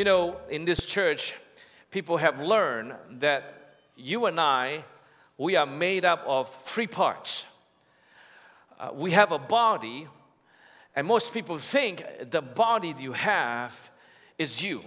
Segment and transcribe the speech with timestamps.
[0.00, 1.34] You know, in this church,
[1.90, 4.82] people have learned that you and I,
[5.36, 7.44] we are made up of three parts.
[8.78, 10.08] Uh, we have a body,
[10.96, 13.90] and most people think the body you have
[14.38, 14.82] is you.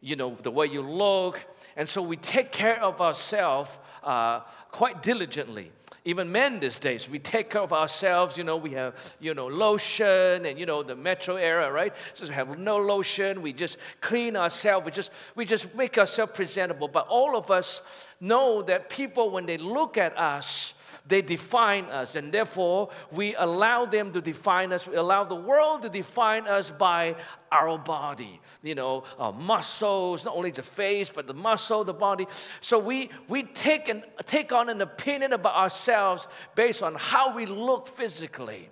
[0.00, 1.38] You know, the way you look.
[1.76, 4.40] And so we take care of ourselves uh,
[4.72, 5.70] quite diligently
[6.04, 7.08] even men these days.
[7.08, 10.82] We take care of ourselves you know we have you know lotion and you know
[10.82, 11.94] the metro era right?
[12.14, 13.42] So we have no lotion.
[13.42, 14.84] We just clean ourselves.
[14.84, 16.88] We just we just make ourselves presentable.
[16.88, 17.82] But all of us
[18.20, 20.74] know that people when they look at us
[21.06, 24.86] they define us, and therefore we allow them to define us.
[24.86, 27.16] We allow the world to define us by
[27.50, 28.40] our body.
[28.62, 32.26] You know, our muscles, not only the face, but the muscle, the body.
[32.60, 37.46] So we we take and take on an opinion about ourselves based on how we
[37.46, 38.68] look physically.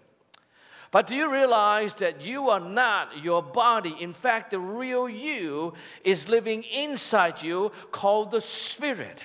[0.93, 3.95] But do you realize that you are not your body?
[4.01, 9.23] In fact, the real you is living inside you called the Spirit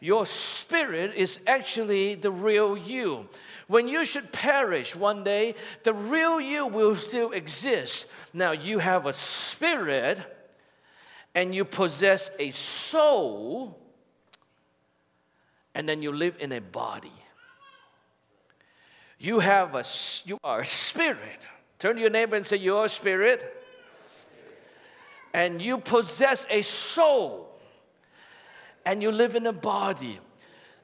[0.00, 3.28] your spirit is actually the real you.
[3.66, 8.06] When you should perish one day, the real you will still exist.
[8.32, 10.18] Now, you have a spirit
[11.34, 13.76] and you possess a soul,
[15.74, 17.10] and then you live in a body.
[19.18, 19.84] You have a
[20.26, 21.46] you are a spirit.
[21.78, 23.62] Turn to your neighbor and say, You're a spirit.
[25.32, 27.53] And you possess a soul
[28.84, 30.18] and you live in a body.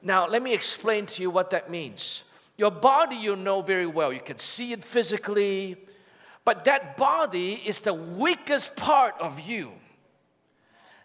[0.01, 2.23] Now, let me explain to you what that means.
[2.57, 5.77] Your body, you know very well, you can see it physically,
[6.43, 9.73] but that body is the weakest part of you.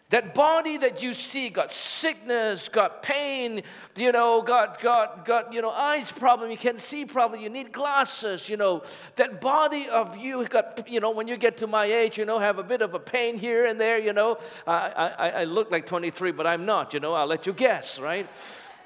[0.09, 3.61] That body that you see got sickness, got pain,
[3.97, 7.73] you know, got, got, got, you know, eyes problem, you can't see problem, you need
[7.73, 8.83] glasses, you know.
[9.17, 12.39] That body of you got, you know, when you get to my age, you know,
[12.39, 14.37] have a bit of a pain here and there, you know.
[14.65, 17.99] I, I, I look like 23, but I'm not, you know, I'll let you guess,
[17.99, 18.29] right?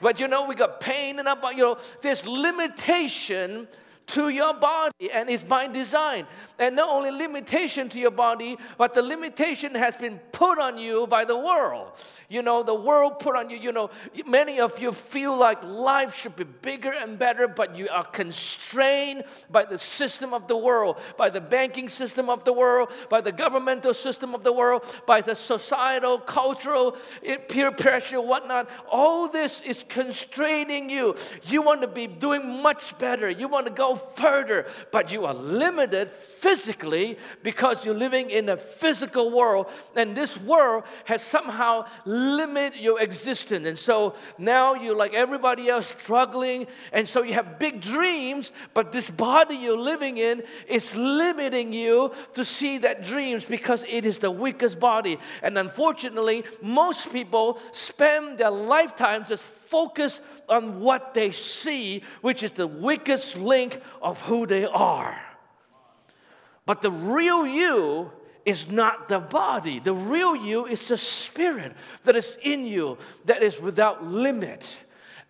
[0.01, 3.67] But you know, we got pain in our body, you know, there's limitation
[4.07, 6.25] to your body, and it's by design.
[6.59, 11.07] And not only limitation to your body, but the limitation has been put on you
[11.07, 11.91] by the world.
[12.29, 13.89] You know, the world put on you, you know,
[14.25, 19.23] many of you feel like life should be bigger and better, but you are constrained
[19.49, 23.31] by the system of the world, by the banking system of the world, by the
[23.31, 28.69] governmental system of the world, by the societal, cultural, eh, peer pressure, whatnot.
[28.89, 31.15] All this is constraining you.
[31.43, 33.29] You want to be doing much better.
[33.29, 38.57] You want to go further, but you are limited physically because you're living in a
[38.57, 43.67] physical world, and this world has somehow limited your existence.
[43.67, 48.91] And so now you're like everybody else struggling, and so you have big dreams, but
[48.91, 54.19] this body you're living in is limiting you to see that dreams because it is
[54.19, 55.19] the weakest body.
[55.43, 62.51] And unfortunately, most people spend their lifetime just focused on what they see, which is
[62.51, 65.19] the weakest link of who they are.
[66.65, 68.11] But the real you
[68.45, 69.79] is not the body.
[69.79, 71.73] The real you is the spirit
[72.03, 74.77] that is in you, that is without limit.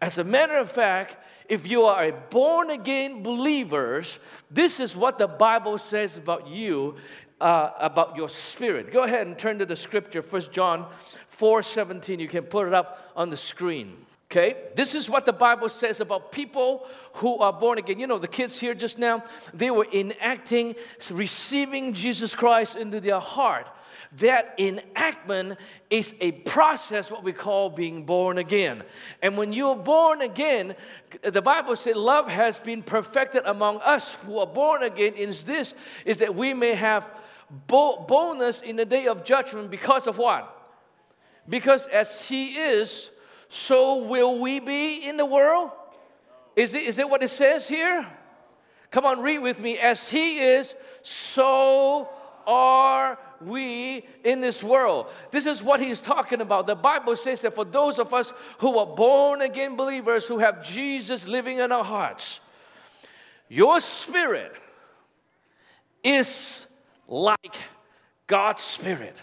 [0.01, 1.17] As a matter of fact,
[1.47, 6.95] if you are a born again believers, this is what the Bible says about you,
[7.39, 8.91] uh, about your spirit.
[8.91, 10.87] Go ahead and turn to the scripture, 1 John
[11.29, 12.19] 4 17.
[12.19, 13.97] You can put it up on the screen.
[14.31, 17.99] Okay, this is what the Bible says about people who are born again.
[17.99, 20.75] You know, the kids here just now, they were enacting,
[21.11, 23.67] receiving Jesus Christ into their heart.
[24.19, 25.59] That enactment
[25.89, 28.83] is a process, what we call being born again.
[29.21, 30.75] And when you're born again,
[31.23, 35.13] the Bible says love has been perfected among us who are born again.
[35.15, 35.73] Is this
[36.05, 37.09] is that we may have
[37.67, 40.57] boldness in the day of judgment because of what?
[41.49, 43.10] Because as He is
[43.53, 45.71] so will we be in the world?
[46.55, 48.07] Is it, is it what it says here?
[48.91, 49.77] Come on, read with me.
[49.77, 52.07] As He is, so
[52.47, 55.07] are we in this world.
[55.31, 56.65] This is what he's talking about.
[56.65, 60.63] The Bible says that for those of us who are born again believers who have
[60.63, 62.39] Jesus living in our hearts,
[63.49, 64.55] your spirit
[66.05, 66.67] is
[67.05, 67.57] like
[68.27, 69.17] God's spirit.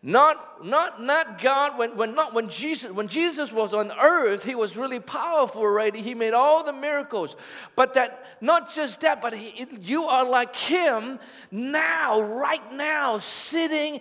[0.00, 4.54] Not, not, not God, when, when, not when Jesus, when Jesus was on earth, he
[4.54, 6.02] was really powerful already.
[6.02, 7.34] He made all the miracles.
[7.74, 11.18] But that, not just that, but he, you are like him
[11.50, 13.98] now, right now, sitting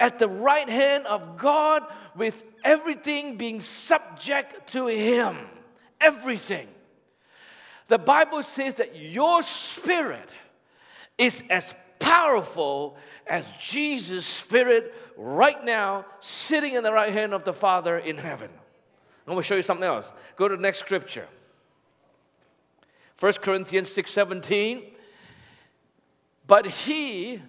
[0.00, 1.84] at the right hand of God
[2.16, 5.36] with everything being subject to him.
[6.00, 6.66] Everything.
[7.86, 10.30] The Bible says that your spirit
[11.16, 12.96] is as powerful
[13.26, 18.50] as Jesus' Spirit right now sitting in the right hand of the Father in heaven.
[19.26, 20.10] I'm going to show you something else.
[20.36, 21.26] Go to the next scripture.
[23.20, 24.82] 1 Corinthians 6 17.
[26.46, 27.42] But he,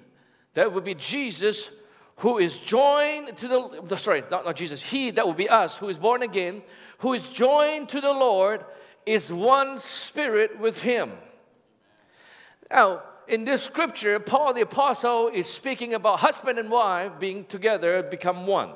[0.56, 1.70] that would be Jesus,
[2.18, 3.48] who is joined to
[3.88, 6.62] the, sorry, not, not Jesus, he, that will be us, who is born again,
[6.98, 8.66] who is joined to the Lord,
[9.06, 11.14] is one spirit with him.
[12.70, 18.02] Now, in this scripture, Paul the Apostle is speaking about husband and wife being together,
[18.04, 18.72] become one.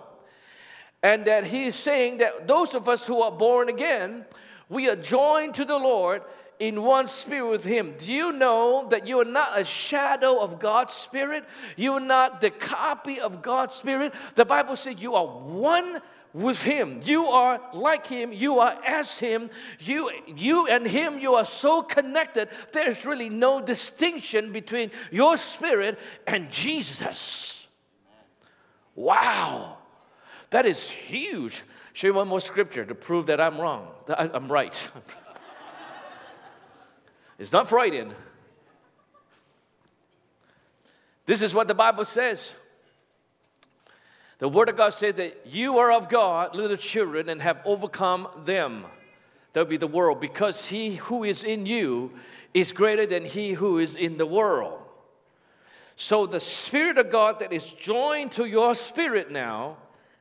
[1.02, 4.26] And that he is saying that those of us who are born again,
[4.70, 6.22] we are joined to the Lord
[6.60, 7.96] in one spirit with Him.
[7.98, 11.44] Do you know that you are not a shadow of God's Spirit?
[11.76, 14.14] You are not the copy of God's Spirit.
[14.36, 16.00] The Bible says you are one
[16.34, 17.02] with Him.
[17.04, 18.34] You are like Him.
[18.34, 19.50] You are as Him.
[19.80, 22.50] You, you and Him, you are so connected.
[22.72, 27.68] There's really no distinction between your spirit and Jesus.
[28.96, 29.78] Wow.
[30.50, 31.64] That is huge.
[31.94, 34.90] Show you one more scripture to prove that I'm wrong, that I'm right.
[37.40, 38.14] It's not Freudian.
[41.26, 42.54] This is what the Bible says.
[44.40, 48.28] The Word of God says that you are of God, little children, and have overcome
[48.46, 48.86] them.
[49.54, 52.12] That would be the world, because he who is in you
[52.54, 54.80] is greater than he who is in the world.
[55.96, 59.78] So the Spirit of God that is joined to your spirit now,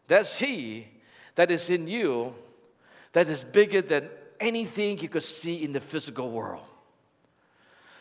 [0.06, 0.88] that's He
[1.34, 2.34] that is in you,
[3.12, 6.64] that is bigger than anything you could see in the physical world.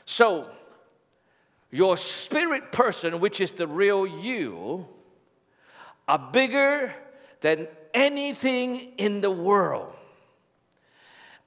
[0.05, 0.49] So,
[1.69, 4.85] your spirit person, which is the real you,
[6.07, 6.93] are bigger
[7.41, 9.93] than anything in the world.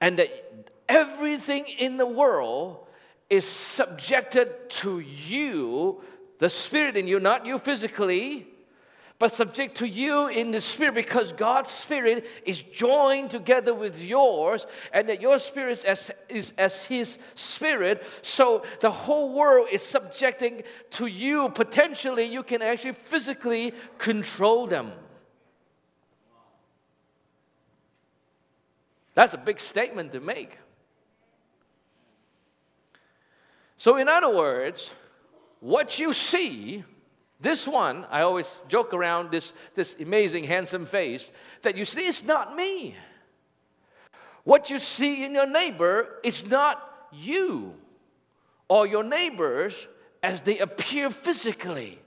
[0.00, 2.86] And that everything in the world
[3.30, 6.02] is subjected to you,
[6.38, 8.46] the spirit in you, not you physically,
[9.18, 14.66] but subject to you in the spirit because God's spirit is joined together with yours
[14.92, 18.02] and that your spirit is as, is as his spirit.
[18.22, 21.48] So the whole world is subjecting to you.
[21.50, 24.92] Potentially, you can actually physically control them.
[29.14, 30.58] That's a big statement to make.
[33.76, 34.90] So, in other words,
[35.60, 36.84] what you see
[37.44, 41.30] this one, I always joke around this, this amazing, handsome face
[41.60, 42.96] that you see is not me.
[44.44, 46.82] What you see in your neighbor is not
[47.12, 47.74] you
[48.66, 49.86] or your neighbors
[50.22, 51.98] as they appear physically.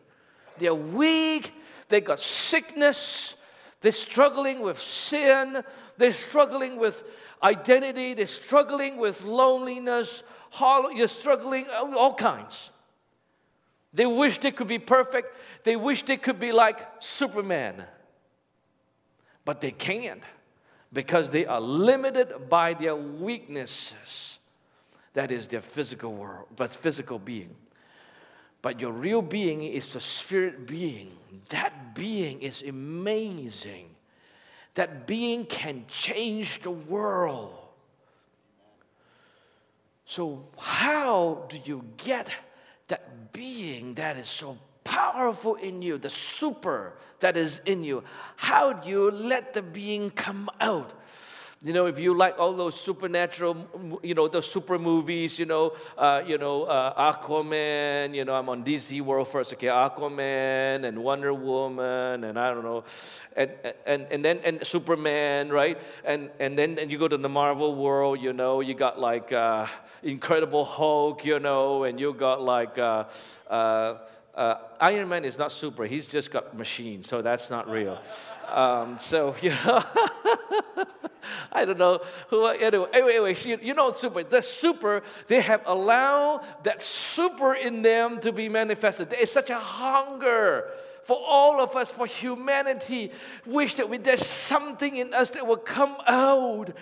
[0.57, 1.53] They're weak,
[1.87, 3.35] they got sickness,
[3.81, 5.63] they're struggling with sin,
[5.97, 7.03] they're struggling with
[7.43, 10.23] identity, they're struggling with loneliness,
[10.95, 12.71] you're struggling all kinds.
[13.97, 15.35] They wish they could be perfect.
[15.63, 17.83] They wish they could be like Superman.
[19.43, 20.21] But they can't
[20.93, 24.37] because they are limited by their weaknesses.
[25.13, 27.55] That is their physical world, but physical being.
[28.61, 31.17] But your real being is the spirit being.
[31.49, 33.89] That being is amazing.
[34.75, 37.57] That being can change the world.
[40.05, 42.29] So, how do you get
[42.87, 48.03] that being that is so powerful in you, the super that is in you,
[48.35, 50.93] how do you let the being come out?
[51.63, 53.57] You know, if you like all those supernatural,
[54.03, 58.47] you know, those super movies, you know, uh, you know, uh, Aquaman, you know, I'm
[58.47, 62.83] on DC World first, okay, Aquaman and Wonder Woman and I don't know,
[63.35, 63.49] and,
[63.87, 65.79] and, and then and Superman, right?
[66.05, 69.33] And, and then and you go to the Marvel world, you know, you got like
[69.33, 69.65] uh,
[70.03, 73.05] Incredible Hulk, you know, and you got like, uh,
[73.49, 73.97] uh,
[74.37, 75.85] uh, Iron Man is not super.
[75.85, 77.99] He's just got machines, so that's not real.
[78.47, 79.83] Um, so, you know,
[81.51, 84.23] I don't know who, anyway, anyway, you, you know super.
[84.23, 89.09] The super, they have allowed that super in them to be manifested.
[89.09, 90.69] There is such a hunger
[91.07, 93.11] for all of us, for humanity,
[93.45, 96.75] wish that we, there's something in us that will come out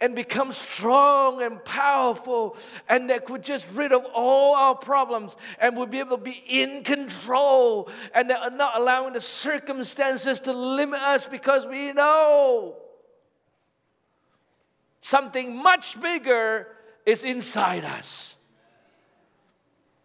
[0.00, 2.56] and become strong and powerful
[2.88, 6.42] and that could just rid of all our problems and would be able to be
[6.46, 12.76] in control and that are not allowing the circumstances to limit us because we know
[15.02, 16.68] something much bigger
[17.04, 18.34] is inside us.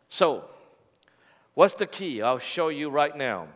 [0.10, 0.44] So,
[1.54, 2.22] what's the key?
[2.22, 3.48] I'll show you right now.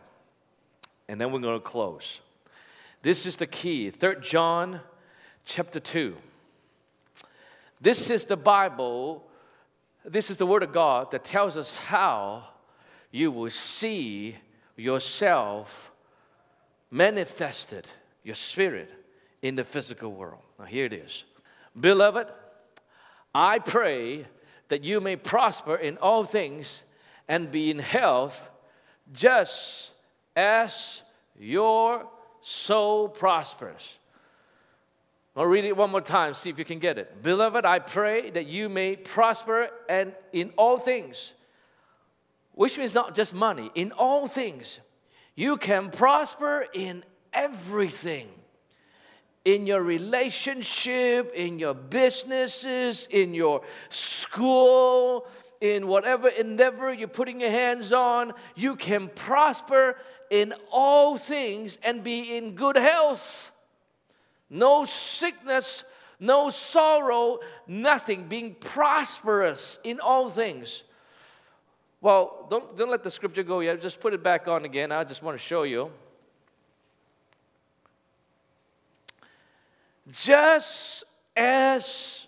[1.08, 2.20] And then we're going to close.
[3.02, 3.90] This is the key.
[3.90, 4.80] 3 John
[5.44, 6.16] chapter 2.
[7.80, 9.24] This is the Bible,
[10.04, 12.44] this is the Word of God that tells us how
[13.10, 14.36] you will see
[14.76, 15.90] yourself
[16.92, 17.90] manifested,
[18.22, 18.88] your spirit,
[19.42, 20.42] in the physical world.
[20.60, 21.24] Now, here it is.
[21.78, 22.28] Beloved,
[23.34, 24.26] I pray
[24.68, 26.82] that you may prosper in all things
[27.28, 28.42] and be in health
[29.12, 29.92] just
[30.36, 31.02] as
[31.38, 32.06] your
[32.42, 33.98] soul prospers.
[35.34, 37.22] I'll read it one more time, see if you can get it.
[37.22, 41.32] Beloved, I pray that you may prosper and in all things,
[42.52, 44.78] which means not just money, in all things,
[45.34, 47.02] you can prosper in
[47.32, 48.28] everything.
[49.44, 55.26] In your relationship, in your businesses, in your school,
[55.60, 59.96] in whatever endeavor you're putting your hands on, you can prosper
[60.30, 63.52] in all things and be in good health.
[64.48, 65.84] No sickness,
[66.20, 70.84] no sorrow, nothing, being prosperous in all things.
[72.00, 73.80] Well, don't, don't let the scripture go yet.
[73.80, 74.90] Just put it back on again.
[74.90, 75.90] I just want to show you.
[80.10, 81.04] Just
[81.36, 82.26] as,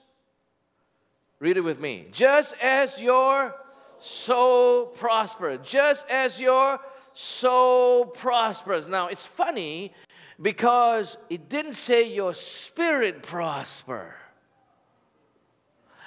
[1.40, 3.54] read it with me, just as your
[4.00, 6.78] soul prospers, just as your
[7.14, 8.86] soul prospers.
[8.86, 9.92] Now, it's funny
[10.40, 14.14] because it didn't say your spirit prosper.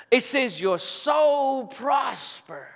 [0.09, 2.67] It says your soul prosper.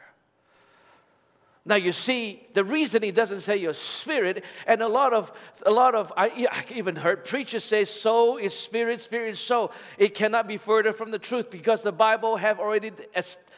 [1.64, 5.32] Now you see, the reason he doesn't say your spirit, and a lot of,
[5.64, 9.72] a lot of, I, I even heard preachers say soul is spirit, spirit is soul.
[10.00, 12.92] It cannot be further from the truth because the Bible have already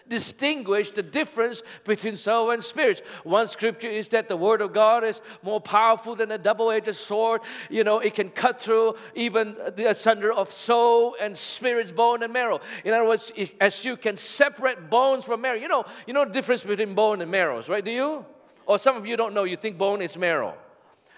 [0.07, 3.03] distinguish the difference between soul and spirit.
[3.23, 7.41] One scripture is that the word of God is more powerful than a double-edged sword.
[7.69, 12.33] You know, it can cut through even the asunder of soul and spirit's bone and
[12.33, 12.59] marrow.
[12.83, 15.57] In other words, as you can separate bones from marrow.
[15.57, 17.83] You know, you know the difference between bone and marrow, right?
[17.83, 18.25] Do you?
[18.65, 20.55] Or some of you don't know, you think bone is marrow.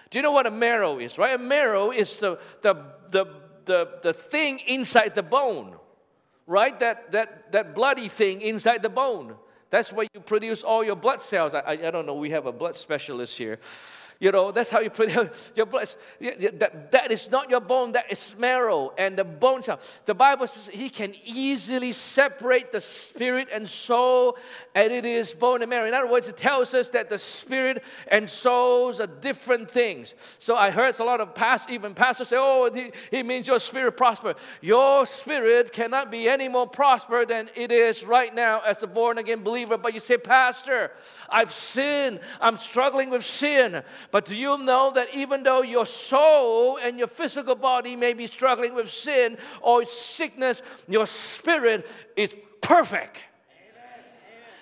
[0.10, 1.36] Do you know what a marrow is, right?
[1.36, 2.76] A marrow is the, the,
[3.12, 3.26] the,
[3.66, 5.76] the, the thing inside the bone
[6.48, 6.80] right?
[6.80, 9.36] That, that, that bloody thing inside the bone.
[9.70, 11.54] That's where you produce all your blood cells.
[11.54, 13.60] I, I, I don't know, we have a blood specialist here.
[14.20, 15.10] You know, that's how you put
[15.56, 15.90] your blood.
[16.20, 19.80] That, that is not your bone, that is marrow and the bones cell.
[20.06, 24.38] The Bible says he can easily separate the spirit and soul,
[24.74, 25.88] and it is bone and marrow.
[25.88, 30.16] In other words, it tells us that the spirit and souls are different things.
[30.40, 32.70] So I heard a lot of past, even pastors say, oh,
[33.12, 34.36] he means your spirit prosper.
[34.62, 39.18] Your spirit cannot be any more prosper than it is right now as a born
[39.18, 39.78] again believer.
[39.78, 40.92] But you say, Pastor,
[41.30, 42.20] I've sinned.
[42.40, 43.84] I'm struggling with sin.
[44.12, 48.28] But do you know that even though your soul and your physical body may be
[48.28, 53.18] struggling with sin or sickness, your spirit is perfect?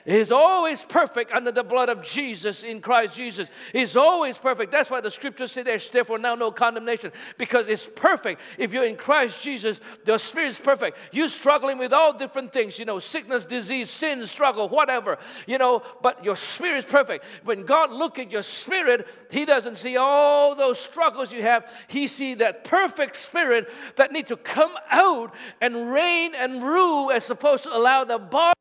[0.06, 3.50] Is always perfect under the blood of Jesus in Christ Jesus.
[3.74, 4.72] Is always perfect.
[4.72, 8.42] That's why the scriptures say there's therefore now no condemnation because it's perfect.
[8.58, 10.98] If you're in Christ Jesus, the spirit is perfect.
[11.12, 15.18] You're struggling with all different things, you know, sickness, disease, sin, struggle, whatever,
[15.48, 17.26] you know, but your spirit is perfect.
[17.44, 21.72] When God look at your spirit, He doesn't see all those struggles you have.
[21.88, 27.30] He see that perfect spirit that need to come out and reign and rule as
[27.30, 28.53] opposed to allow the body,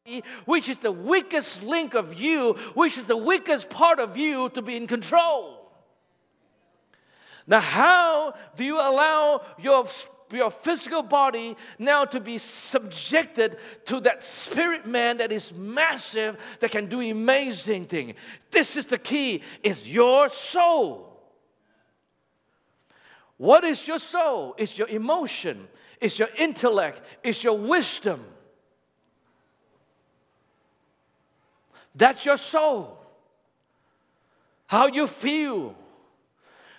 [0.44, 4.62] which is the weakest link of you, which is the weakest part of you, to
[4.62, 5.70] be in control.
[7.46, 9.86] Now, how do you allow your
[10.30, 16.70] your physical body now to be subjected to that spirit man that is massive that
[16.70, 18.14] can do amazing things
[18.50, 21.12] this is the key is your soul.
[23.36, 24.54] What is your soul?
[24.56, 25.68] It's your emotion.
[26.00, 27.02] It's your intellect.
[27.24, 28.24] It's your wisdom
[31.94, 32.98] That's your soul.
[34.66, 35.74] How you feel.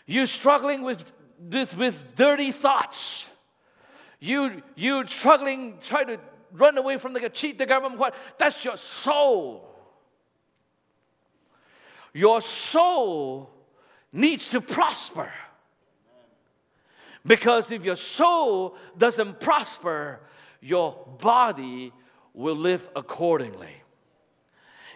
[0.05, 3.29] You're struggling with, with, with dirty thoughts.
[4.19, 6.17] You you're struggling, try to
[6.53, 7.99] run away from the cheat the government.
[7.99, 8.15] What?
[8.37, 9.69] That's your soul.
[12.13, 13.49] Your soul
[14.11, 15.31] needs to prosper.
[17.25, 20.19] Because if your soul doesn't prosper,
[20.61, 21.91] your body
[22.33, 23.82] will live accordingly.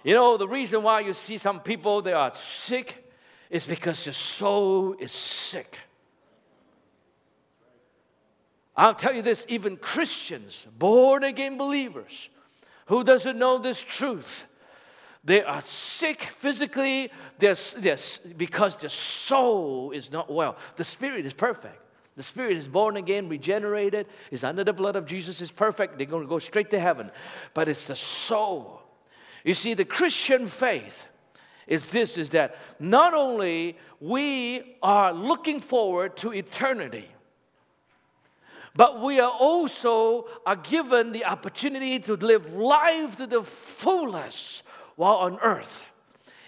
[0.04, 3.12] You know, the reason why you see some people they are sick
[3.50, 5.78] is because their soul is sick.
[8.76, 12.30] I'll tell you this, even Christians, born again believers,
[12.86, 14.44] who doesn't know this truth,
[15.24, 17.98] they are sick physically they're, they're,
[18.38, 20.58] because their soul is not well.
[20.76, 21.82] The spirit is perfect.
[22.16, 25.98] The spirit is born again, regenerated, is under the blood of Jesus, is perfect.
[25.98, 27.12] They're going to go straight to heaven.
[27.54, 28.82] But it's the soul
[29.44, 31.08] you see, the Christian faith
[31.68, 37.08] is this is that not only we are looking forward to eternity,
[38.76, 44.64] but we are also are given the opportunity to live life to the fullest
[44.96, 45.84] while on earth.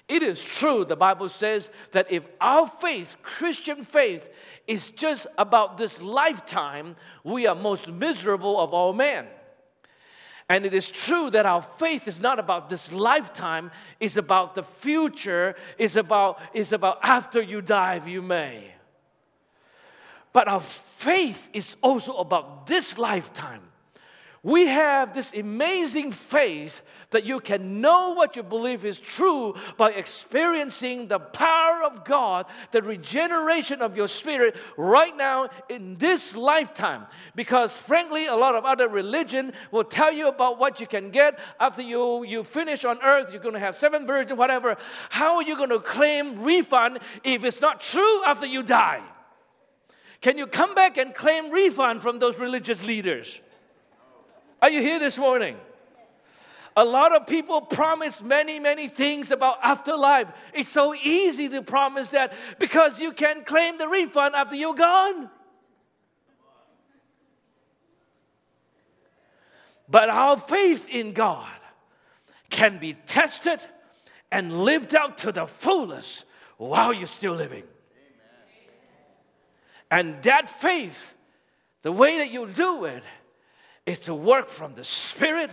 [0.08, 4.28] It is true, the Bible says, that if our faith, Christian faith,
[4.68, 9.28] is just about this lifetime, we are most miserable of all men.
[10.50, 14.64] And it is true that our faith is not about this lifetime, it's about the
[14.64, 18.74] future, it's about, it's about after you die, if you may.
[20.34, 23.69] But our faith is also about this lifetime.
[24.42, 29.92] We have this amazing faith that you can know what you believe is true by
[29.92, 37.06] experiencing the power of God, the regeneration of your spirit right now in this lifetime.
[37.36, 41.38] Because frankly, a lot of other religion will tell you about what you can get
[41.60, 44.78] after you, you finish on earth, you're going to have seven virgins, whatever.
[45.10, 49.02] How are you going to claim refund if it's not true after you die?
[50.22, 53.42] Can you come back and claim refund from those religious leaders?
[54.62, 55.58] Are you here this morning?
[56.76, 60.28] A lot of people promise many, many things about afterlife.
[60.54, 65.30] It's so easy to promise that because you can claim the refund after you're gone.
[69.90, 71.50] But our faith in God
[72.50, 73.60] can be tested
[74.32, 76.26] and lived out to the fullest
[76.58, 77.64] while you're still living.
[79.90, 81.16] And that faith,
[81.82, 83.04] the way that you do it,
[83.90, 85.50] is to work from the spirit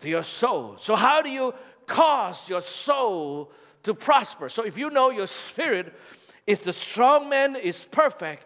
[0.00, 0.76] to your soul.
[0.78, 1.52] So, how do you
[1.86, 3.50] cause your soul
[3.82, 4.48] to prosper?
[4.48, 5.92] So, if you know your spirit
[6.46, 8.44] is the strong man, is perfect,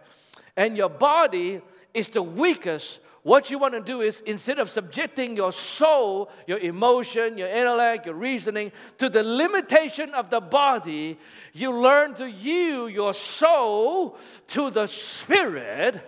[0.56, 1.60] and your body
[1.92, 6.58] is the weakest, what you want to do is instead of subjecting your soul, your
[6.58, 11.18] emotion, your intellect, your reasoning to the limitation of the body,
[11.52, 16.02] you learn to yield your soul to the spirit.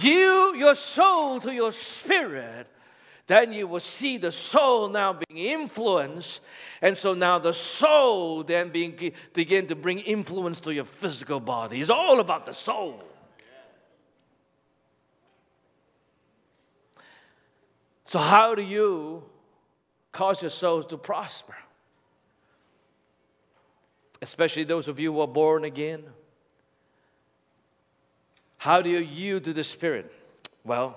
[0.00, 2.68] Yield your soul to your spirit
[3.26, 6.42] then you will see the soul now being influenced.
[6.82, 11.80] And so now the soul then being, begin to bring influence to your physical body.
[11.80, 13.02] It's all about the soul.
[18.06, 19.24] So how do you
[20.12, 21.56] cause your souls to prosper?
[24.20, 26.04] Especially those of you who are born again
[28.64, 30.12] how do you yield to the spirit
[30.64, 30.96] well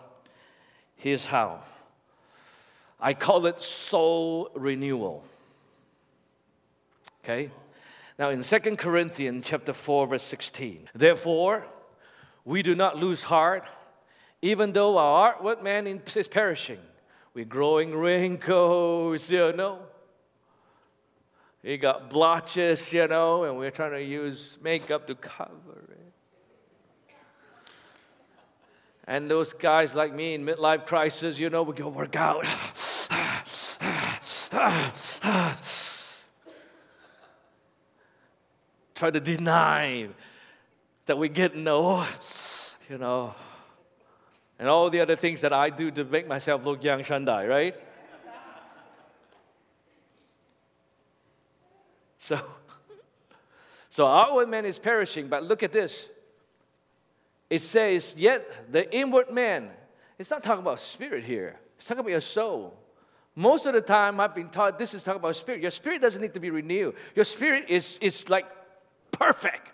[0.95, 1.61] here's how
[2.99, 5.23] I call it soul renewal.
[7.23, 7.51] Okay?
[8.17, 10.89] Now in Second Corinthians chapter 4 verse 16.
[10.95, 11.65] Therefore,
[12.43, 13.65] we do not lose heart
[14.41, 16.79] even though our outward man is perishing.
[17.33, 19.79] We're growing wrinkles, you know.
[21.63, 25.96] You got blotches, you know, and we're trying to use makeup to cover it.
[29.07, 32.43] And those guys like me in midlife crisis, you know, we go work out.
[38.95, 40.09] Try to deny
[41.05, 42.05] that we get no,
[42.89, 43.33] you know,
[44.59, 47.75] and all the other things that I do to make myself look young Shandai, right?
[52.17, 52.41] So,
[53.89, 56.07] so our man is perishing, but look at this
[57.49, 59.69] it says, Yet the inward man,
[60.17, 62.77] it's not talking about spirit here, it's talking about your soul.
[63.35, 65.61] Most of the time, I've been taught this is talking about spirit.
[65.61, 68.45] Your spirit doesn't need to be renewed, your spirit is, is like
[69.11, 69.71] perfect.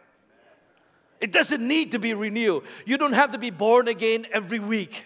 [1.22, 2.66] It doesn't need to be renewed.
[2.86, 5.06] You don't have to be born again every week.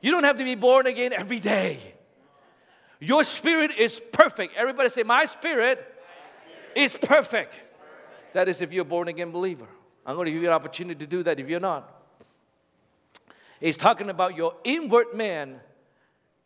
[0.00, 1.78] You don't have to be born again every day.
[2.98, 4.54] Your spirit is perfect.
[4.56, 5.84] Everybody say, My spirit, My
[6.74, 6.86] spirit.
[6.86, 7.52] is perfect.
[7.52, 7.54] perfect.
[8.34, 9.68] That is if you're a born again believer.
[10.04, 11.96] I'm going to give you an opportunity to do that if you're not.
[13.60, 15.60] He's talking about your inward man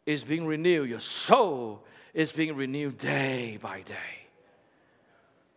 [0.05, 3.95] is being renewed, your soul is being renewed day by day.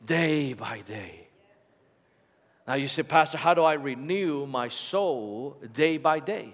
[0.06, 1.28] Day by day.
[2.68, 6.54] Now you say, Pastor, how do I renew my soul day by day?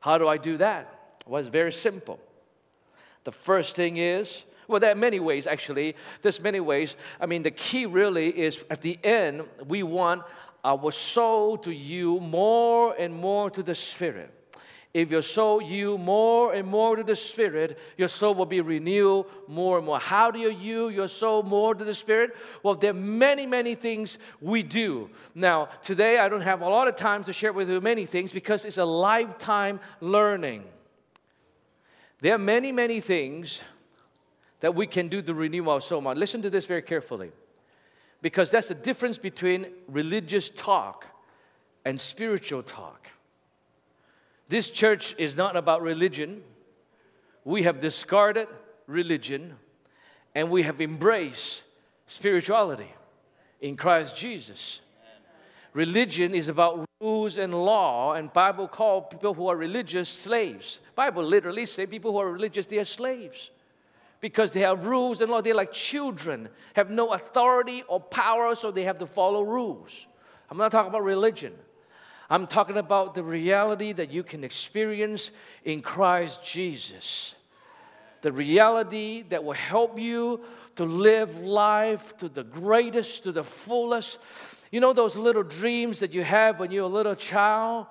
[0.00, 1.22] How do I do that?
[1.26, 2.18] Well, it's very simple.
[3.24, 5.96] The first thing is well, there are many ways, actually.
[6.22, 6.96] There's many ways.
[7.20, 10.22] I mean, the key really is at the end, we want
[10.64, 14.34] our soul to yield more and more to the Spirit.
[14.94, 19.26] If your soul yield more and more to the Spirit, your soul will be renewed
[19.46, 19.98] more and more.
[19.98, 22.34] How do you yield your soul more to the Spirit?
[22.62, 25.10] Well, there are many, many things we do.
[25.34, 28.32] Now, today I don't have a lot of time to share with you many things
[28.32, 30.64] because it's a lifetime learning.
[32.20, 33.60] There are many, many things
[34.60, 36.00] that we can do the renewal our soul.
[36.00, 36.18] Mind.
[36.18, 37.30] Listen to this very carefully.
[38.20, 41.06] Because that's the difference between religious talk
[41.84, 43.08] and spiritual talk.
[44.48, 46.42] This church is not about religion.
[47.44, 48.48] We have discarded
[48.86, 49.54] religion
[50.34, 51.62] and we have embraced
[52.06, 52.92] spirituality
[53.60, 54.80] in Christ Jesus.
[55.74, 60.80] Religion is about rules and law, and Bible call people who are religious slaves.
[60.96, 63.50] Bible literally say people who are religious they are slaves
[64.20, 65.40] because they have rules and law.
[65.40, 70.06] They're like children, have no authority or power, so they have to follow rules.
[70.50, 71.54] I'm not talking about religion.
[72.30, 75.30] I'm talking about the reality that you can experience
[75.64, 77.34] in Christ Jesus.
[78.20, 80.40] The reality that will help you
[80.76, 84.18] to live life to the greatest, to the fullest.
[84.70, 87.86] You know those little dreams that you have when you're a little child?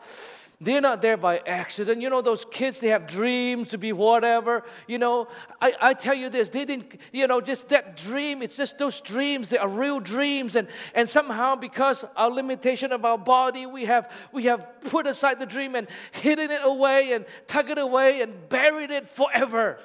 [0.60, 2.02] They're not there by accident.
[2.02, 4.63] You know, those kids, they have dreams to be whatever.
[4.88, 5.28] You know,
[5.62, 9.00] I, I tell you this, they didn't, you know, just that dream, it's just those
[9.00, 10.56] dreams, they are real dreams.
[10.56, 15.39] And, and somehow, because our limitation of our body, we have, we have put aside
[15.39, 19.78] the dream and hidden it away and tucked it away and buried it forever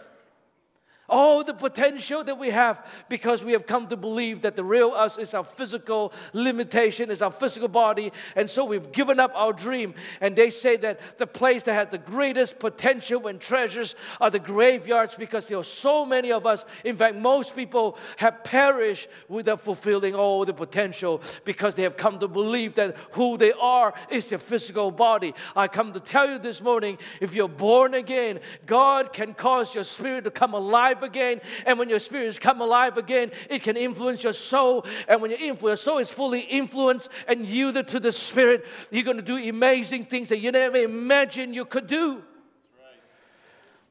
[1.09, 4.93] all the potential that we have because we have come to believe that the real
[4.93, 8.13] us is our physical limitation, is our physical body.
[8.37, 9.95] And so we've given up our dream.
[10.21, 14.39] And they say that the place that has the greatest potential and treasures are the
[14.39, 16.65] graveyards because there are so many of us.
[16.85, 22.19] In fact, most people have perished without fulfilling all the potential because they have come
[22.21, 25.35] to believe that who they are is their physical body.
[25.57, 29.85] I come to tell you this morning if you're born again, God can cause your
[29.85, 31.41] spirit to come alive again.
[31.65, 34.85] And when your spirits come alive again, it can influence your soul.
[35.09, 39.17] And when your, your soul is fully influenced and yielded to the Spirit, you're going
[39.17, 42.23] to do amazing things that you never imagined you could do.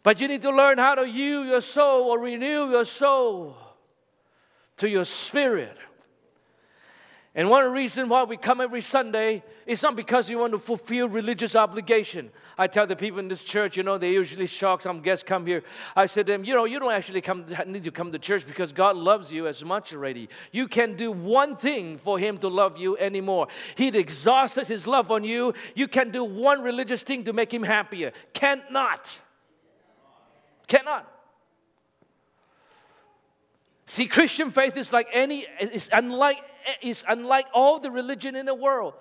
[0.03, 3.55] But you need to learn how to yield your soul or renew your soul
[4.77, 5.77] to your spirit.
[7.33, 11.07] And one reason why we come every Sunday is not because we want to fulfill
[11.07, 12.29] religious obligation.
[12.57, 15.45] I tell the people in this church, you know, they usually shock some guests come
[15.45, 15.63] here.
[15.95, 18.45] I said to them, you know, you don't actually come need to come to church
[18.45, 20.27] because God loves you as much already.
[20.51, 23.47] You can do one thing for Him to love you anymore.
[23.75, 25.53] He'd exhausted His love on you.
[25.73, 28.11] You can do one religious thing to make Him happier.
[28.33, 29.21] Cannot.
[30.67, 31.20] Cannot.
[33.91, 36.41] See, Christian faith is like any, is unlike,
[36.81, 38.93] is unlike all the religion in the world.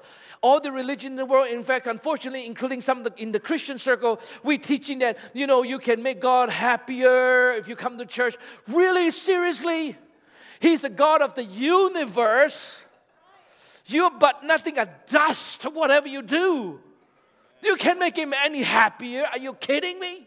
[0.42, 3.78] All the religion in the world, in fact, unfortunately, including some the, in the Christian
[3.78, 8.04] circle, we're teaching that, you know, you can make God happier if you come to
[8.04, 8.34] church.
[8.66, 9.96] Really, seriously?
[10.58, 12.82] He's the God of the universe.
[13.86, 16.80] You're but nothing a dust whatever you do.
[17.62, 19.24] You can't make him any happier.
[19.30, 20.26] Are you kidding me?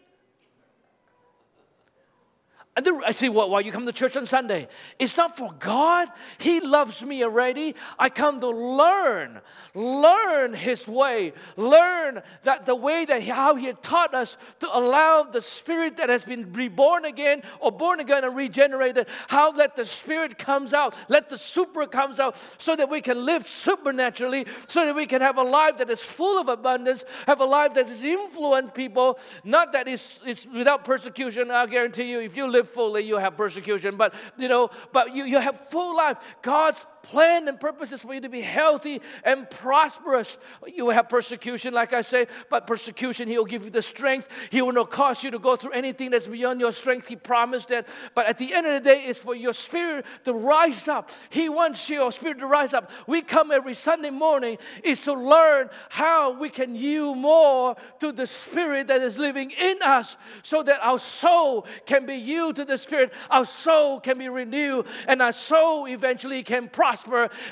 [2.76, 4.66] And the, I well, why you come to church on Sunday?
[4.98, 6.08] It's not for God.
[6.38, 7.76] He loves me already.
[8.00, 9.40] I come to learn,
[9.74, 15.22] learn His way, learn that the way that how He had taught us to allow
[15.22, 19.86] the Spirit that has been reborn again or born again and regenerated, how that the
[19.86, 24.84] Spirit comes out, let the super comes out, so that we can live supernaturally, so
[24.84, 27.88] that we can have a life that is full of abundance, have a life that
[27.88, 31.52] is influence people, not that is it's without persecution.
[31.52, 33.96] I guarantee you, if you live fully, you have persecution.
[33.96, 36.18] But, you know, but you, you have full life.
[36.42, 40.38] God's plan and purpose is for you to be healthy and prosperous.
[40.66, 44.28] You will have persecution, like I say, but persecution, He will give you the strength.
[44.50, 47.06] He will not cause you to go through anything that's beyond your strength.
[47.06, 47.86] He promised that.
[48.14, 51.10] But at the end of the day, it's for your spirit to rise up.
[51.30, 52.90] He wants your spirit to rise up.
[53.06, 58.26] We come every Sunday morning is to learn how we can yield more to the
[58.26, 62.78] spirit that is living in us so that our soul can be yielded to the
[62.78, 66.93] Spirit, our soul can be renewed, and our soul eventually can prosper,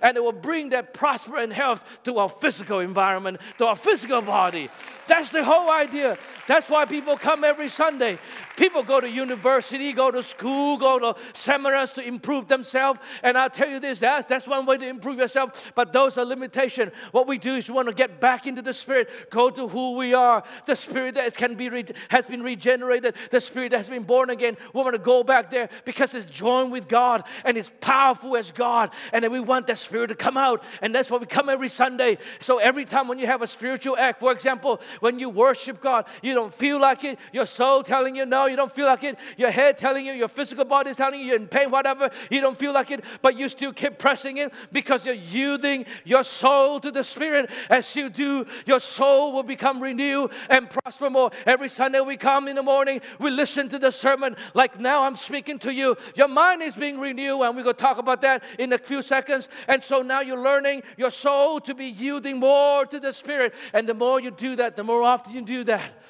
[0.03, 4.21] and it will bring that prosper and health to our physical environment, to our physical
[4.23, 4.69] body.
[5.09, 6.17] That's the whole idea.
[6.47, 8.19] That's why people come every Sunday.
[8.57, 13.01] People go to university, go to school, go to seminars to improve themselves.
[13.23, 16.25] And I'll tell you this that's, that's one way to improve yourself, but those are
[16.25, 16.93] limitations.
[17.13, 19.97] What we do is we want to get back into the Spirit, go to who
[19.97, 23.89] we are, the Spirit that can be re- has been regenerated, the Spirit that has
[23.89, 24.57] been born again.
[24.75, 28.53] We want to go back there because it's joined with God and it's powerful as
[28.53, 28.91] God.
[29.13, 30.63] And we want that spirit to come out.
[30.81, 32.19] And that's why we come every Sunday.
[32.41, 36.07] So every time when you have a spiritual act, for example, when you worship God,
[36.23, 39.19] you don't feel like it, your soul telling you no, you don't feel like it,
[39.37, 42.41] your head telling you, your physical body is telling you you're in pain, whatever, you
[42.41, 46.79] don't feel like it, but you still keep pressing it because you're yielding your soul
[46.81, 47.51] to the Spirit.
[47.71, 51.31] As you do, your soul will become renewed and prosper more.
[51.47, 55.17] Every Sunday we come in the morning, we listen to the sermon like now I'm
[55.17, 55.97] speaking to you.
[56.15, 59.01] Your mind is being renewed, and we're going to talk about that in a few
[59.03, 59.22] seconds.
[59.29, 63.55] And so now you're learning your soul to be yielding more to the Spirit.
[63.73, 66.03] And the more you do that, the more often you do that,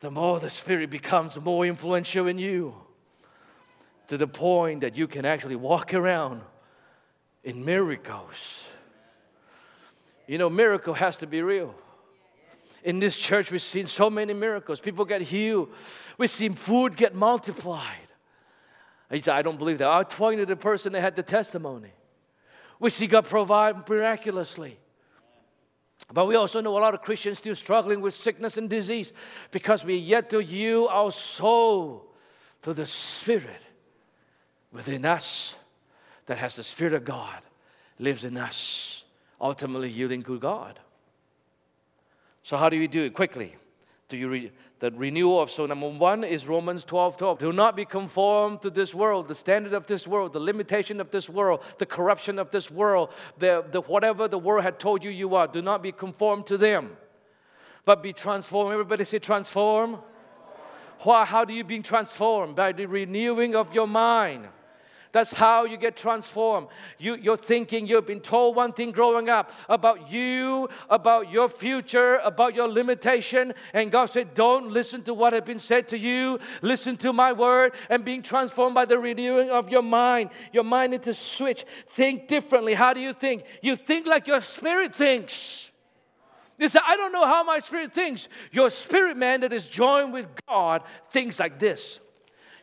[0.00, 2.74] the more the Spirit becomes more influential in you
[4.08, 6.40] to the point that you can actually walk around
[7.44, 8.64] in miracles.
[10.26, 11.74] You know, miracle has to be real.
[12.84, 14.80] In this church, we've seen so many miracles.
[14.80, 15.70] People get healed.
[16.16, 18.08] We've seen food get multiplied.
[19.10, 19.88] He said, I don't believe that.
[19.88, 21.90] I pointed to the person that had the testimony.
[22.80, 24.78] We see God provide miraculously.
[26.12, 29.12] But we also know a lot of Christians still struggling with sickness and disease
[29.50, 32.06] because we yet to yield our soul
[32.62, 33.60] to the Spirit
[34.72, 35.54] within us
[36.26, 37.40] that has the Spirit of God
[37.98, 39.04] lives in us,
[39.40, 40.78] ultimately yielding to God.
[42.42, 43.14] So, how do we do it?
[43.14, 43.56] Quickly.
[44.08, 47.38] Do you read the renewal of so number one is Romans 12 12.
[47.38, 51.10] Do not be conformed to this world, the standard of this world, the limitation of
[51.10, 55.10] this world, the corruption of this world, the, the whatever the world had told you
[55.10, 55.46] you are.
[55.46, 56.96] Do not be conformed to them.
[57.84, 58.72] But be transformed.
[58.72, 59.98] Everybody say transform.
[61.00, 62.56] Why, how do you be transformed?
[62.56, 64.48] By the renewing of your mind.
[65.12, 66.68] That's how you get transformed.
[66.98, 72.16] You, you're thinking, you've been told one thing growing up about you, about your future,
[72.16, 73.54] about your limitation.
[73.72, 76.38] And God said, Don't listen to what has been said to you.
[76.60, 80.30] Listen to my word and being transformed by the renewing of your mind.
[80.52, 81.64] Your mind needs to switch.
[81.90, 82.74] Think differently.
[82.74, 83.44] How do you think?
[83.62, 85.70] You think like your spirit thinks.
[86.58, 88.28] You say, I don't know how my spirit thinks.
[88.50, 92.00] Your spirit man that is joined with God thinks like this.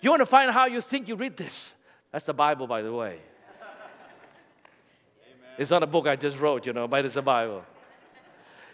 [0.02, 1.74] You want to find how you think, you read this.
[2.16, 3.20] That's the Bible, by the way.
[3.60, 5.50] Amen.
[5.58, 7.66] It's not a book I just wrote, you know, but it's a Bible.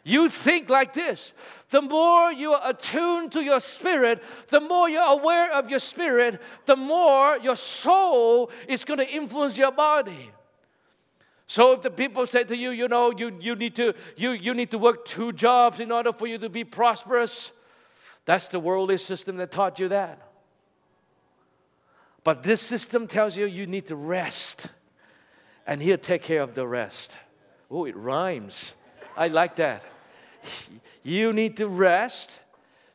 [0.03, 1.33] You think like this.
[1.71, 6.39] The more you are attuned to your spirit, the more you're aware of your spirit,
[6.67, 10.29] the more your soul is going to influence your body.
[11.47, 14.53] So if the people say to you, you know, you, you, need to, you, you
[14.53, 17.51] need to work two jobs in order for you to be prosperous,
[18.23, 20.30] that's the worldly system that taught you that.
[22.23, 24.67] But this system tells you you need to rest,
[25.65, 27.17] and He'll take care of the rest.
[27.69, 28.75] Oh, it rhymes.
[29.17, 29.83] I like that.
[31.03, 32.31] You need to rest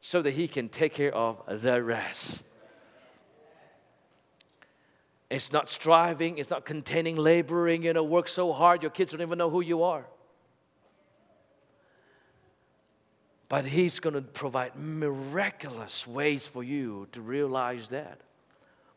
[0.00, 2.44] so that He can take care of the rest.
[5.28, 9.22] It's not striving, it's not containing laboring, you know, work so hard your kids don't
[9.22, 10.06] even know who you are.
[13.48, 18.20] But He's going to provide miraculous ways for you to realize that.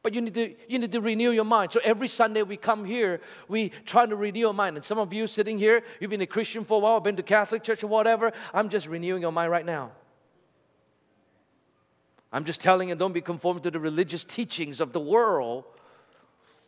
[0.01, 1.73] But you need, to, you need to renew your mind.
[1.73, 4.77] So every Sunday we come here, we try to renew your mind.
[4.77, 7.23] And some of you sitting here, you've been a Christian for a while, been to
[7.23, 8.31] Catholic church or whatever.
[8.53, 9.91] I'm just renewing your mind right now.
[12.31, 15.65] I'm just telling you, don't be conformed to the religious teachings of the world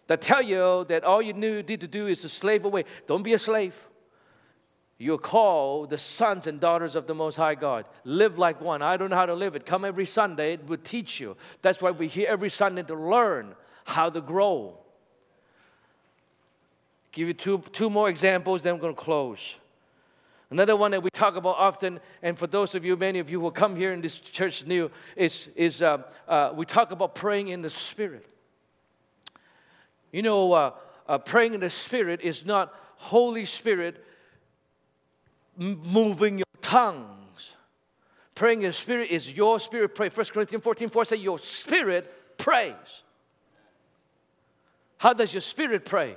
[0.07, 2.83] that tell you that all you need to do is to slave away.
[3.07, 3.75] Don't be a slave.
[5.01, 7.85] You're called the sons and daughters of the Most High God.
[8.03, 8.83] Live like one.
[8.83, 9.65] I don't know how to live it.
[9.65, 11.35] Come every Sunday, it will teach you.
[11.63, 14.77] That's why we're here every Sunday to learn how to grow.
[17.11, 19.55] Give you two, two more examples, then I'm going to close.
[20.51, 23.41] Another one that we talk about often, and for those of you, many of you
[23.41, 27.47] who come here in this church new, is, is uh, uh, we talk about praying
[27.47, 28.27] in the Spirit.
[30.11, 30.71] You know, uh,
[31.07, 34.05] uh praying in the Spirit is not Holy Spirit
[35.57, 37.53] moving your tongues.
[38.35, 40.09] Praying in the Spirit is your spirit pray.
[40.09, 42.73] 1 Corinthians 14 4 says, Your spirit prays.
[44.97, 46.15] How does your spirit pray?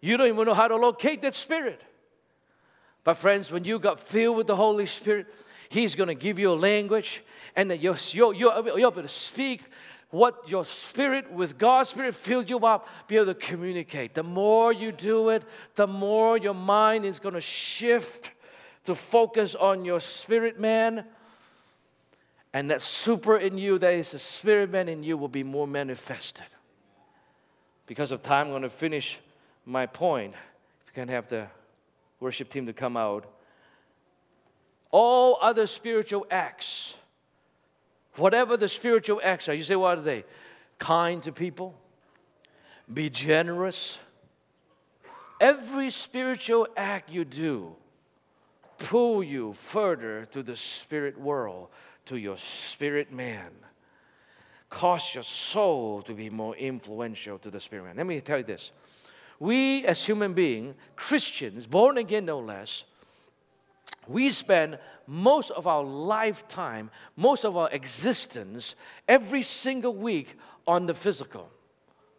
[0.00, 1.80] You don't even know how to locate that spirit.
[3.02, 5.26] But, friends, when you got filled with the Holy Spirit,
[5.68, 7.22] He's going to give you a language,
[7.54, 9.62] and then you're, you're, you're able to speak
[10.10, 14.14] what your spirit, with God's spirit, filled you up, be able to communicate.
[14.14, 15.42] The more you do it,
[15.74, 18.30] the more your mind is going to shift
[18.86, 21.04] to focus on your spirit man.
[22.52, 25.66] And that super in you, that is the spirit man in you, will be more
[25.66, 26.46] manifested.
[27.86, 29.20] Because of time, I'm going to finish
[29.64, 30.34] my point.
[30.34, 31.46] If you can have the
[32.18, 33.26] worship team to come out.
[34.90, 36.94] All other spiritual acts,
[38.14, 40.24] whatever the spiritual acts are, you say, what are they?
[40.78, 41.74] Kind to people,
[42.92, 43.98] be generous,
[45.40, 47.76] Every spiritual act you do
[48.78, 51.68] pull you further to the spirit world,
[52.06, 53.50] to your spirit man.
[54.68, 57.96] Cause your soul to be more influential to the spirit man.
[57.96, 58.72] Let me tell you this.
[59.38, 62.84] We as human beings, Christians, born again no less,
[64.08, 68.74] we spend most of our lifetime, most of our existence,
[69.08, 70.36] every single week
[70.66, 71.48] on the physical.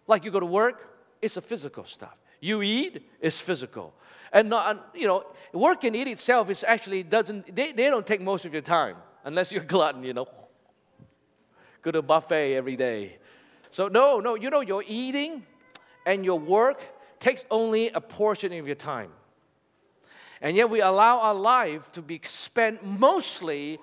[0.05, 2.17] Like you go to work, it's a physical stuff.
[2.39, 3.93] You eat, is physical.
[4.31, 8.21] And not, you know, work and eat itself is actually doesn't, they, they don't take
[8.21, 10.27] most of your time unless you're glutton, you know.
[11.81, 13.17] Go to a buffet every day.
[13.71, 15.45] So no, no, you know, your eating
[16.05, 16.81] and your work
[17.19, 19.11] takes only a portion of your time.
[20.41, 23.79] And yet we allow our life to be spent mostly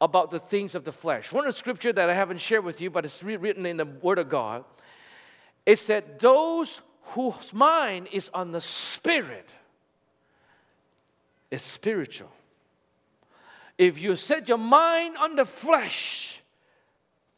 [0.00, 1.32] about the things of the flesh.
[1.32, 3.84] One of the scripture that I haven't shared with you, but it's written in the
[3.84, 4.64] Word of God,
[5.64, 9.54] it said, those whose mind is on the spirit
[11.50, 12.30] is spiritual.
[13.78, 16.40] If you set your mind on the flesh,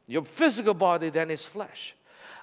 [0.07, 1.95] your physical body then is flesh.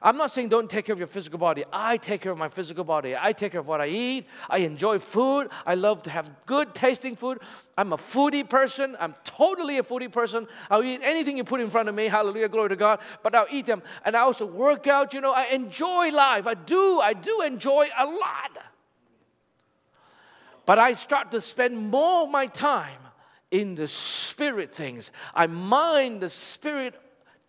[0.02, 1.64] I'm not saying don't take care of your physical body.
[1.72, 3.16] I take care of my physical body.
[3.20, 4.28] I take care of what I eat.
[4.50, 5.50] I enjoy food.
[5.66, 7.40] I love to have good tasting food.
[7.78, 8.96] I'm a foodie person.
[9.00, 10.48] I'm totally a foodie person.
[10.70, 12.06] I'll eat anything you put in front of me.
[12.06, 13.00] Hallelujah, glory to God.
[13.24, 13.82] But I'll eat them.
[14.04, 15.14] And I also work out.
[15.14, 16.48] You know, I enjoy life.
[16.48, 17.00] I do.
[17.00, 18.58] I do enjoy a lot.
[20.66, 23.00] But I start to spend more of my time
[23.52, 25.12] in the spirit things.
[25.34, 26.96] I mind the spirit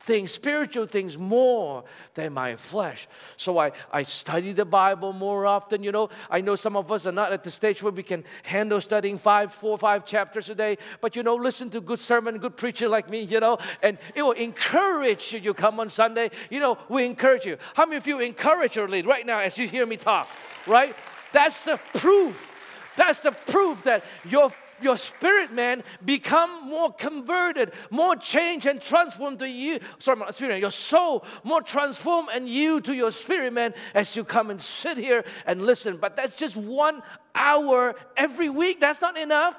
[0.07, 3.09] things, spiritual things, more than my flesh.
[3.37, 5.83] So I, I study the Bible more often.
[5.83, 8.25] You know, I know some of us are not at the stage where we can
[8.45, 12.39] handle studying five, four, five chapters a day, but you know, listen to good sermon,
[12.39, 15.41] good preacher like me, you know, and it will encourage you.
[15.41, 17.59] You come on Sunday, you know, we encourage you.
[17.75, 20.29] How many of you encourage your lead right now as you hear me talk,
[20.67, 20.97] right?
[21.33, 22.53] That's the proof.
[22.97, 29.39] That's the proof that your your spirit man become more converted, more changed and transformed
[29.41, 29.79] to you.
[29.99, 34.25] Sorry, my spirit, your soul more transformed and you to your spirit man as you
[34.25, 35.97] come and sit here and listen.
[35.97, 37.03] But that's just one
[37.35, 38.81] hour every week.
[38.81, 39.59] That's not enough.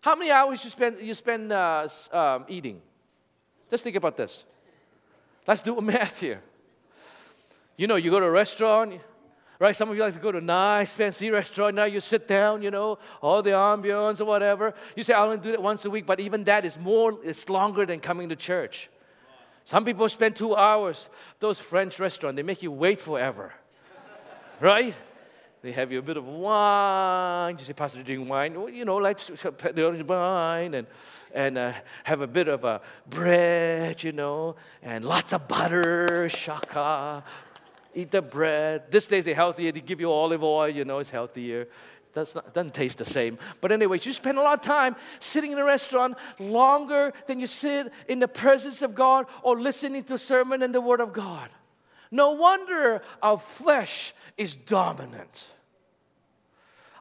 [0.00, 2.80] How many hours you spend you spend uh, um, eating?
[3.70, 4.44] Just think about this.
[5.46, 6.42] Let's do a math here.
[7.76, 9.00] You know, you go to a restaurant
[9.58, 9.74] right?
[9.74, 11.76] Some of you like to go to a nice, fancy restaurant.
[11.76, 14.74] Now you sit down, you know, all the ambience or whatever.
[14.94, 17.48] You say, I only do that once a week, but even that is more, it's
[17.48, 18.90] longer than coming to church.
[19.64, 21.08] Some people spend two hours.
[21.40, 23.52] Those French restaurants, they make you wait forever,
[24.60, 24.94] right?
[25.62, 27.58] They have you a bit of wine.
[27.58, 28.52] You say, Pastor, drink wine.
[28.72, 29.18] You know, like
[30.06, 30.86] wine and,
[31.34, 31.72] and uh,
[32.04, 37.24] have a bit of a bread, you know, and lots of butter, shaka,
[37.96, 38.90] eat the bread.
[38.90, 39.72] This days they're healthier.
[39.72, 41.66] They give you olive oil, you know, it's healthier.
[42.12, 43.38] Does not, doesn't taste the same.
[43.60, 47.46] But anyways, you spend a lot of time sitting in a restaurant longer than you
[47.46, 51.48] sit in the presence of God or listening to sermon and the Word of God.
[52.10, 55.52] No wonder our flesh is dominant.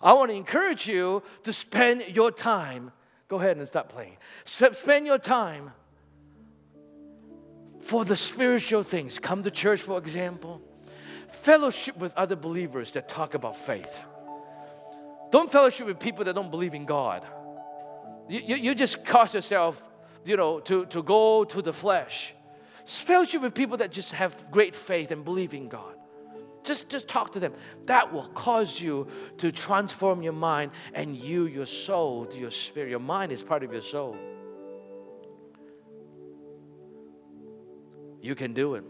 [0.01, 2.91] I want to encourage you to spend your time.
[3.27, 4.17] Go ahead and stop playing.
[4.43, 5.71] Spend your time
[7.81, 9.19] for the spiritual things.
[9.19, 10.62] Come to church, for example
[11.35, 14.01] fellowship with other believers that talk about faith.
[15.31, 17.25] Don't fellowship with people that don't believe in God.
[18.29, 19.83] You, you, you just cause yourself,
[20.23, 22.33] you know, to, to go to the flesh.
[22.85, 25.95] Fellowship with people that just have great faith and believe in God.
[26.63, 27.53] Just, just talk to them.
[27.85, 32.89] That will cause you to transform your mind and you, your soul, your spirit.
[32.89, 34.17] Your mind is part of your soul.
[38.21, 38.83] You can do it.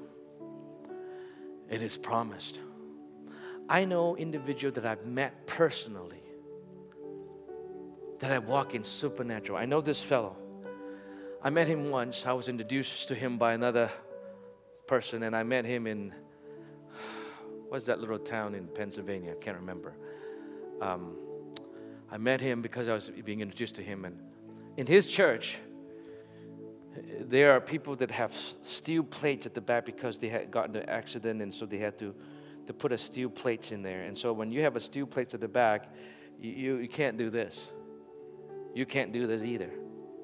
[1.70, 2.60] It is promised.
[3.68, 6.22] I know individual that I've met personally
[8.20, 9.58] that I walk in supernatural.
[9.58, 10.36] I know this fellow.
[11.44, 12.26] I met him once.
[12.26, 13.92] I was introduced to him by another
[14.88, 16.14] person, and I met him in
[17.70, 19.32] what's that little town in Pennsylvania?
[19.32, 19.94] I can't remember.
[20.82, 21.16] Um,
[22.12, 24.20] I met him because I was being introduced to him, and
[24.78, 25.58] in his church,
[27.22, 30.88] there are people that have steel plates at the back because they had gotten an
[30.90, 32.16] accident and so they had to,
[32.68, 34.04] to put a steel plates in there.
[34.04, 35.94] And so when you have a steel plates at the back,
[36.40, 37.68] you, you can't do this.
[38.74, 39.70] You can't do this either,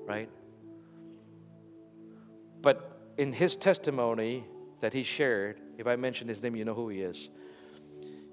[0.05, 0.29] right?
[2.61, 4.45] But in his testimony
[4.81, 7.29] that he shared, if I mention his name, you know who he is.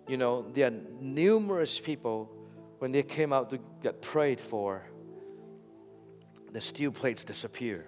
[0.07, 2.31] You know, there are numerous people
[2.79, 4.85] when they came out to get prayed for,
[6.53, 7.87] the steel plates disappear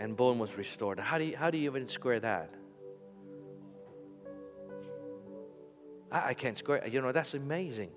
[0.00, 0.98] and bone was restored.
[0.98, 2.50] How do you, how do you even square that?
[6.10, 6.80] I, I can't score.
[6.90, 7.90] You know, that's amazing.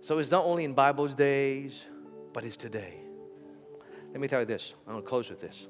[0.00, 1.84] So it's not only in Bible's days,
[2.32, 2.94] but it's today.
[4.10, 4.74] Let me tell you this.
[4.86, 5.68] I'm going to close with this.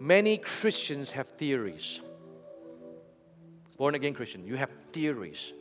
[0.00, 2.00] Many Christians have theories.
[3.76, 5.52] Born again Christian, you have theories.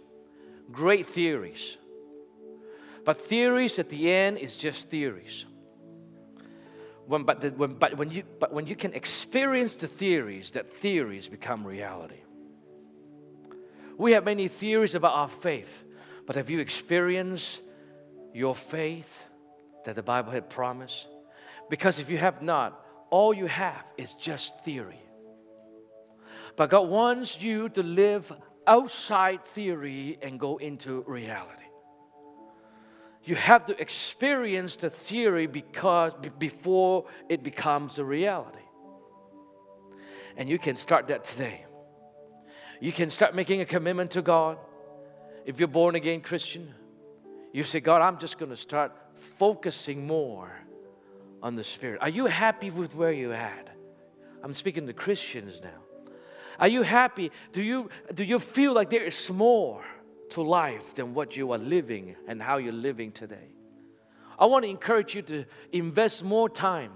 [0.72, 1.78] Great theories.
[3.06, 5.46] But theories at the end is just theories.
[7.10, 10.72] When, but, the, when, but, when you, but when you can experience the theories, that
[10.72, 12.22] theories become reality.
[13.98, 15.84] We have many theories about our faith,
[16.28, 17.62] but have you experienced
[18.32, 19.24] your faith
[19.86, 21.08] that the Bible had promised?
[21.68, 22.80] Because if you have not,
[23.10, 25.02] all you have is just theory.
[26.56, 28.32] But God wants you to live
[28.68, 31.69] outside theory and go into reality.
[33.30, 38.58] You have to experience the theory because before it becomes a reality.
[40.36, 41.64] And you can start that today.
[42.82, 44.58] You can start making a commitment to God.
[45.46, 46.74] If you're born again Christian,
[47.54, 48.94] you say, God, I'm just going to start
[49.38, 50.52] focusing more
[51.44, 52.00] on the Spirit.
[52.02, 53.70] Are you happy with where you're at?
[54.44, 56.14] I'm speaking to Christians now.
[56.60, 57.32] Are you happy?
[57.54, 59.86] Do you, do you feel like there is more
[60.32, 63.50] to life than what you are living and how you're living today?
[64.38, 66.92] I want to encourage you to invest more time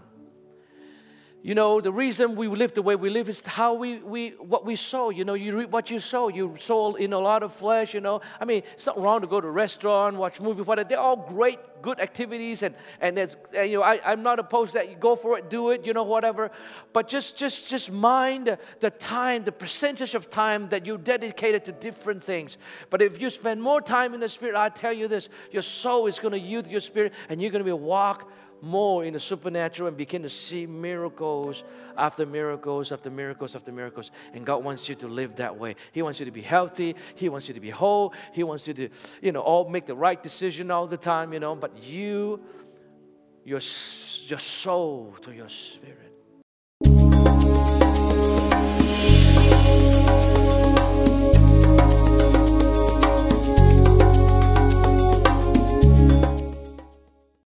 [1.43, 4.65] you know, the reason we live the way we live is how we, we what
[4.65, 5.09] we sow.
[5.09, 6.29] You know, you reap what you sow.
[6.29, 8.21] You sow in a lot of flesh, you know.
[8.39, 10.87] I mean, it's not wrong to go to a restaurant, watch movies, whatever.
[10.87, 14.77] They're all great, good activities, and, and, and you know, I, I'm not opposed to
[14.77, 14.89] that.
[14.89, 16.49] You go for it, do it, you know, whatever.
[16.93, 21.65] But just just just mind the, the time, the percentage of time that you dedicated
[21.65, 22.57] to different things.
[22.89, 26.07] But if you spend more time in the spirit, I tell you this, your soul
[26.07, 28.31] is going to yield your spirit, and you're going to be a walk
[28.63, 31.63] more in the supernatural and begin to see miracles
[31.97, 34.09] after miracles after miracles after miracles.
[34.33, 35.75] And God wants you to live that way.
[35.91, 36.95] He wants you to be healthy.
[37.15, 38.13] He wants you to be whole.
[38.31, 38.89] He wants you to,
[39.21, 41.55] you know, all make the right decision all the time, you know.
[41.55, 42.39] But you,
[43.43, 43.59] your,
[44.25, 46.02] your soul to your spirit